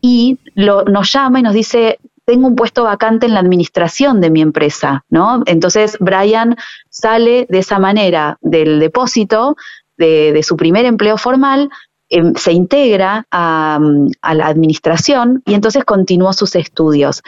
y 0.00 0.38
lo, 0.54 0.84
nos 0.84 1.10
llama 1.10 1.40
y 1.40 1.42
nos 1.42 1.54
dice, 1.54 1.98
tengo 2.26 2.46
un 2.46 2.56
puesto 2.56 2.84
vacante 2.84 3.24
en 3.24 3.32
la 3.32 3.40
administración 3.40 4.20
de 4.20 4.28
mi 4.28 4.42
empresa, 4.42 5.02
¿no? 5.08 5.42
Entonces 5.46 5.96
Brian 5.98 6.56
sale 6.90 7.46
de 7.48 7.58
esa 7.60 7.78
manera 7.78 8.36
del 8.42 8.80
depósito 8.80 9.56
de, 9.96 10.32
de, 10.32 10.42
su 10.42 10.58
primer 10.58 10.84
empleo 10.84 11.16
formal 11.16 11.70
Em, 12.10 12.34
se 12.34 12.52
integra 12.52 13.26
a, 13.30 13.80
la 13.80 14.46
administración 14.46 15.42
y 15.46 15.54
entonces 15.54 15.84
continuó 15.84 16.34
sus 16.34 16.54
estudios. 16.54 17.22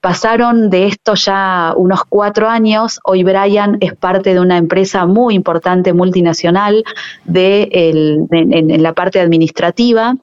Pasaron 0.00 0.70
de 0.70 0.86
esto 0.86 1.14
ya 1.14 1.74
unos 1.76 2.04
cuatro 2.08 2.48
años. 2.48 3.00
Hoy 3.04 3.22
Brian 3.22 3.76
es 3.80 3.94
parte 3.94 4.32
de 4.32 4.40
una 4.40 4.56
empresa 4.56 5.04
muy 5.04 5.34
importante 5.34 5.92
multinacional 5.92 6.84
de 7.24 7.68
en, 7.70 8.82
la 8.82 8.94
parte 8.94 9.20
administrativa 9.20 10.16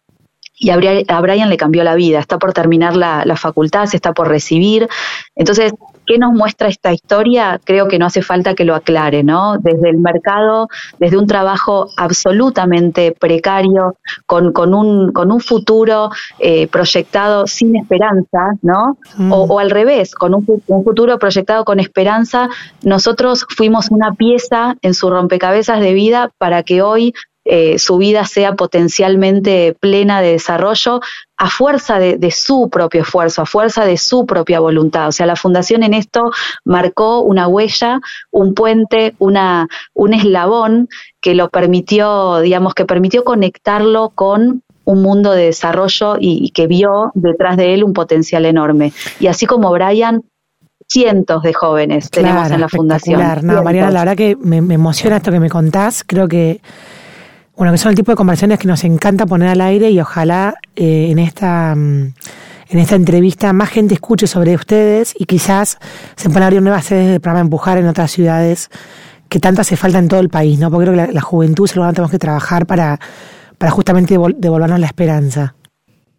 y 0.58 0.72
a 0.72 1.22
Brian 1.22 1.50
le 1.50 1.58
cambió 1.58 1.84
la 1.84 1.96
vida. 1.96 2.20
Está 2.20 2.40
por 2.40 2.54
terminar 2.54 2.96
la, 2.96 3.24
la, 3.26 3.36
facultad, 3.36 3.86
se 3.86 3.98
está 3.98 4.14
por 4.14 4.28
recibir. 4.28 4.88
Entonces, 5.36 5.74
¿Qué 6.12 6.18
nos 6.18 6.34
muestra 6.34 6.68
esta 6.68 6.92
historia? 6.92 7.58
Creo 7.64 7.88
que 7.88 7.98
no 7.98 8.06
hace 8.06 8.22
falta 8.22 8.54
que 8.54 8.66
lo 8.66 8.76
aclare, 8.76 9.24
¿no? 9.24 9.56
Desde 9.58 9.92
el 9.92 9.98
mercado, 10.00 10.68
desde 11.00 11.16
un 11.16 11.26
trabajo 11.26 11.88
absolutamente 11.96 13.16
precario, 13.18 13.96
con, 14.26 14.52
con, 14.52 14.74
un, 14.74 15.14
con 15.14 15.32
un 15.32 15.40
futuro 15.40 16.10
eh, 16.38 16.68
proyectado 16.68 17.48
sin 17.48 17.78
esperanza, 17.78 18.56
¿no? 18.62 18.98
Mm. 19.16 19.32
O, 19.32 19.58
al 19.58 19.70
revés, 19.70 20.14
con 20.14 20.34
un, 20.34 20.46
un 20.68 20.84
futuro 20.84 21.18
proyectado 21.18 21.64
con 21.64 21.80
esperanza, 21.80 22.50
nosotros 22.84 23.46
fuimos 23.48 23.90
una 23.90 24.12
pieza 24.12 24.76
en 24.82 24.94
su 24.94 25.10
rompecabezas 25.10 25.80
de 25.80 25.94
vida 25.94 26.30
para 26.38 26.64
que 26.64 26.82
hoy 26.82 27.14
eh, 27.44 27.80
su 27.80 27.98
vida 27.98 28.26
sea 28.26 28.54
potencialmente 28.54 29.76
plena 29.80 30.22
de 30.22 30.34
desarrollo 30.34 31.02
a 31.38 31.50
fuerza 31.50 31.98
de, 31.98 32.32
su 32.32 32.70
propio 32.70 33.02
esfuerzo, 33.02 33.42
a 33.42 33.46
fuerza 33.48 33.84
de 33.84 33.98
su 33.98 34.28
propia 34.28 34.60
voluntad. 34.60 35.08
O 35.08 35.12
sea, 35.12 35.26
la 35.26 35.36
fundación 35.36 35.82
en 35.82 35.96
esto 35.96 36.32
marcó 36.66 37.22
una 37.22 37.48
huella, 37.48 38.00
un 38.30 38.54
puente, 38.54 39.16
una, 39.18 39.68
un 39.96 40.14
eslabón 40.14 40.88
que 41.20 41.34
lo 41.34 41.50
permitió, 41.50 42.42
digamos, 42.42 42.76
que 42.76 42.86
permitió 42.86 43.24
conectarlo 43.24 44.12
con 44.14 44.62
un 44.86 45.02
mundo 45.02 45.32
de 45.32 45.46
desarrollo 45.46 46.18
y, 46.20 46.52
que 46.52 46.68
vio 46.68 47.12
detrás 47.16 47.58
de 47.58 47.74
él 47.74 47.84
un 47.84 47.94
potencial 47.94 48.46
enorme. 48.46 48.94
Y 49.20 49.26
así 49.26 49.48
como 49.48 49.72
Brian, 49.72 50.22
cientos 50.88 51.42
de 51.42 51.54
jóvenes 51.54 52.12
tenemos 52.12 52.52
en 52.52 52.62
la 52.62 52.70
fundación. 52.70 53.20
No, 53.42 53.64
Mariana, 53.64 53.90
la 53.90 54.00
verdad 54.02 54.16
que 54.16 54.36
me, 54.36 54.62
me 54.62 54.76
emociona 54.76 55.18
esto 55.18 55.32
que 55.32 55.40
me 55.40 55.50
contás. 55.50 56.04
Creo 56.06 56.28
que 56.28 56.62
bueno, 57.56 57.72
que 57.72 57.78
son 57.78 57.90
el 57.90 57.96
tipo 57.96 58.12
de 58.12 58.16
conversaciones 58.16 58.60
que 58.60 58.68
nos 58.68 58.84
encanta 58.84 59.26
poner 59.26 59.50
al 59.50 59.62
aire 59.62 59.90
y 59.92 60.00
ojalá 60.00 60.56
eh, 60.76 61.08
en 61.12 61.20
esta 61.20 61.76
mm, 61.76 62.14
en 62.72 62.80
esta 62.80 62.96
entrevista 62.96 63.52
más 63.52 63.70
gente 63.70 63.94
escuche 63.94 64.28
sobre 64.28 64.56
ustedes 64.56 65.14
y 65.20 65.26
quizás 65.26 65.78
se 66.16 66.30
puedan 66.30 66.44
abrir 66.44 66.62
nuevas 66.62 66.86
sedes 66.86 67.12
de 67.12 67.20
programa 67.20 67.42
Empujar 67.42 67.78
en 67.78 67.88
otras 67.88 68.12
ciudades 68.12 68.70
que 69.28 69.40
tanto 69.40 69.62
hace 69.62 69.76
falta 69.76 70.00
en 70.00 70.08
todo 70.08 70.22
el 70.22 70.30
país, 70.30 70.58
¿no? 70.58 70.72
Porque 70.72 70.90
creo 70.90 71.08
que 71.08 71.14
la, 71.14 71.22
juventud 71.22 71.66
es 71.66 71.76
lo 71.76 71.86
que 71.86 71.94
tenemos 71.94 72.12
que 72.12 72.20
trabajar 72.20 72.66
para, 72.66 73.00
para 73.58 73.72
justamente 73.72 74.18
devolvernos 74.38 74.80
la 74.80 74.88
esperanza. 74.88 75.56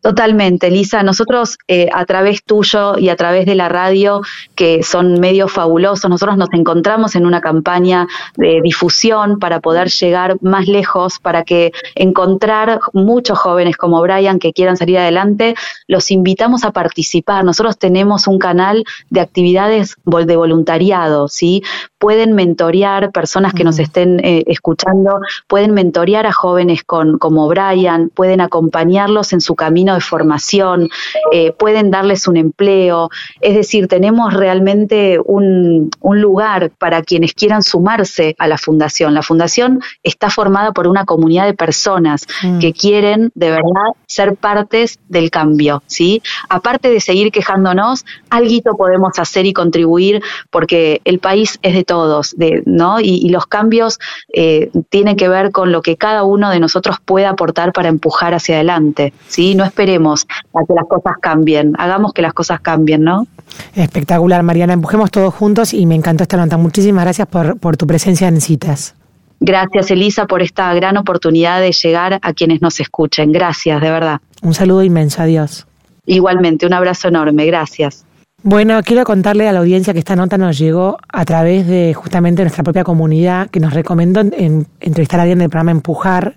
Totalmente, 0.03 0.69
Lisa. 0.69 1.05
Nosotros 1.05 1.59
eh, 1.69 1.89
a 1.93 2.05
través 2.07 2.43
tuyo 2.43 2.99
y 2.99 3.09
a 3.09 3.15
través 3.15 3.47
de 3.47 3.55
la 3.55 3.69
radio, 3.69 4.21
que 4.57 4.83
son 4.83 5.21
medios 5.21 5.53
fabulosos, 5.53 6.11
nosotros 6.11 6.37
nos 6.37 6.49
encontramos 6.55 7.15
en 7.15 7.25
una 7.25 7.41
campaña 7.41 8.09
de 8.37 8.61
difusión 8.65 9.39
para 9.39 9.61
poder 9.61 9.91
llegar 9.91 10.39
más 10.43 10.67
lejos, 10.67 11.21
para 11.21 11.45
que 11.45 11.71
encontrar 11.95 12.81
muchos 12.93 13.39
jóvenes 13.39 13.77
como 13.77 14.03
Brian 14.03 14.41
que 14.41 14.53
quieran 14.53 14.77
salir 14.77 14.99
adelante, 14.99 15.55
los 15.87 16.11
invitamos 16.11 16.65
a 16.65 16.73
participar. 16.73 17.45
Nosotros 17.45 17.79
tenemos 17.79 18.27
un 18.27 18.41
canal 18.41 18.83
de 19.09 19.21
actividades 19.21 19.95
de 20.05 20.37
voluntariado, 20.37 21.29
¿sí? 21.29 21.63
Pueden 21.99 22.33
mentorear 22.33 23.13
personas 23.13 23.55
que 23.55 23.63
nos 23.63 23.79
estén 23.79 24.19
eh, 24.25 24.43
escuchando, 24.49 25.21
pueden 25.47 25.75
mentorear 25.75 26.27
a 26.27 26.33
jóvenes 26.33 26.83
con, 26.83 27.19
como 27.19 27.47
Brian, 27.47 28.11
pueden 28.13 28.41
acompañarlos 28.41 29.33
en 29.33 29.41
su 29.41 29.55
camino 29.55 29.92
camino 29.93 29.95
de 29.95 30.01
formación, 30.01 30.89
eh, 31.33 31.53
pueden 31.53 31.91
darles 31.91 32.29
un 32.29 32.37
empleo, 32.37 33.11
es 33.41 33.55
decir, 33.55 33.89
tenemos 33.89 34.33
realmente 34.35 35.19
un, 35.25 35.91
lugar 36.03 36.71
para 36.79 37.03
quienes 37.03 37.33
quieran 37.33 37.63
sumarse 37.63 38.37
a 38.39 38.47
la 38.47 38.59
fundación. 38.59 39.15
La 39.15 39.23
fundación 39.23 39.81
está 40.03 40.31
formada 40.31 40.73
por 40.73 40.87
una 40.87 41.05
comunidad 41.05 41.47
de 41.47 41.55
personas 41.55 42.27
mm. 42.43 42.59
que 42.59 42.73
quieren 42.73 43.33
de 43.35 43.51
verdad 43.51 43.97
ser 44.07 44.37
partes 44.37 44.99
del 45.09 45.31
cambio, 45.31 45.83
¿sí? 45.87 46.23
Aparte 46.49 46.91
de 46.91 47.01
seguir 47.01 47.33
quejándonos, 47.33 48.05
algo 48.31 48.77
podemos 48.77 49.19
hacer 49.19 49.47
y 49.47 49.53
contribuir 49.53 50.23
porque 50.51 51.01
el 51.05 51.19
país 51.19 51.59
es 51.63 51.75
de 51.75 51.85
todos, 51.85 52.37
de, 52.37 52.63
¿no? 52.67 53.01
Y, 53.01 53.33
los 53.33 53.47
cambios 53.47 53.99
eh, 54.35 54.71
tienen 54.91 55.17
que 55.17 55.29
ver 55.29 55.53
con 55.53 55.73
lo 55.73 55.81
que 55.81 55.97
cada 55.97 56.23
uno 56.23 56.51
de 56.51 56.61
nosotros 56.61 56.99
puede 57.03 57.25
aportar 57.25 57.73
para 57.73 57.89
empujar 57.89 58.35
hacia 58.35 58.57
adelante, 58.57 59.15
¿sí? 59.27 59.55
No 59.55 59.65
esperemos 59.83 60.27
a 60.55 60.65
que 60.67 60.75
las 60.75 60.87
cosas 60.87 61.17
cambien, 61.21 61.75
hagamos 61.77 62.13
que 62.13 62.23
las 62.23 62.33
cosas 62.33 62.61
cambien, 62.61 63.03
¿no? 63.03 63.27
Espectacular, 63.75 64.43
Mariana, 64.43 64.75
empujemos 64.75 65.11
todos 65.11 65.35
juntos 65.35 65.75
y 65.75 65.87
me 65.87 65.95
encantó 65.95 66.23
esta 66.23 66.37
nota. 66.37 66.57
Muchísimas 66.57 67.05
gracias 67.05 67.27
por, 67.27 67.59
por 67.59 67.77
tu 67.77 67.87
presencia 67.87 68.29
en 68.29 68.41
Citas. 68.41 68.95
Gracias, 69.41 69.91
Elisa, 69.91 70.27
por 70.27 70.41
esta 70.41 70.73
gran 70.75 70.97
oportunidad 70.97 71.61
de 71.61 71.73
llegar 71.73 72.21
a 72.23 72.33
quienes 72.33 72.63
nos 72.63 72.79
escuchen. 72.79 73.33
Gracias, 73.33 73.81
de 73.81 73.91
verdad. 73.91 74.21
Un 74.41 74.55
saludo 74.55 74.85
inmenso, 74.85 75.21
adiós. 75.21 75.67
Igualmente, 76.07 76.65
un 76.65 76.75
abrazo 76.75 77.09
enorme, 77.09 77.45
gracias. 77.47 78.05
Bueno, 78.45 78.81
quiero 78.85 79.05
contarle 79.05 79.49
a 79.49 79.53
la 79.53 79.61
audiencia 79.61 79.93
que 79.93 79.99
esta 79.99 80.17
nota 80.17 80.39
nos 80.39 80.59
llegó 80.59 80.99
a 81.09 81.25
través 81.25 81.67
de 81.67 81.93
justamente 81.95 82.43
nuestra 82.43 82.63
propia 82.63 82.85
comunidad 82.85 83.51
que 83.51 83.61
nos 83.61 83.73
recomendó 83.73 84.21
entrevistar 84.21 85.19
a 85.19 85.23
alguien 85.25 85.41
del 85.41 85.49
programa 85.49 85.73
Empujar. 85.73 86.37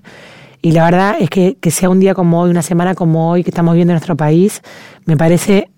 Y 0.65 0.71
la 0.71 0.83
verdad 0.85 1.17
es 1.19 1.29
que, 1.29 1.57
que 1.61 1.69
sea 1.69 1.91
un 1.91 1.99
día 1.99 2.15
como 2.15 2.41
hoy, 2.41 2.49
una 2.49 2.63
semana 2.63 2.95
como 2.95 3.29
hoy 3.29 3.43
que 3.43 3.51
estamos 3.51 3.75
viendo 3.75 3.91
en 3.91 3.97
nuestro 3.97 4.17
país, 4.17 4.63
me 5.05 5.15
parece 5.15 5.69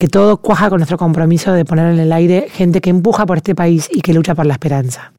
que 0.00 0.08
todo 0.08 0.38
cuaja 0.38 0.68
con 0.68 0.78
nuestro 0.78 0.98
compromiso 0.98 1.52
de 1.52 1.64
poner 1.64 1.92
en 1.92 2.00
el 2.00 2.12
aire 2.12 2.48
gente 2.50 2.80
que 2.80 2.90
empuja 2.90 3.24
por 3.24 3.36
este 3.36 3.54
país 3.54 3.88
y 3.88 4.00
que 4.00 4.12
lucha 4.12 4.34
por 4.34 4.46
la 4.46 4.54
esperanza. 4.54 5.12